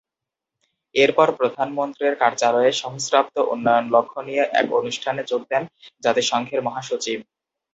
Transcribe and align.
এরপর 0.95 1.27
প্রধানমন্ত্রীর 1.39 2.13
কার্যালয়ে 2.21 2.71
সহস্রাব্দ 2.81 3.35
উন্নয়ন 3.53 3.85
লক্ষ্য 3.95 4.19
নিয়ে 4.27 4.43
এক 4.53 4.67
অনুষ্ঠানে 4.79 5.21
যোগ 5.31 5.41
দেন 5.51 5.63
জাতিসংঘের 6.03 6.61
মহাসচিব। 6.63 7.19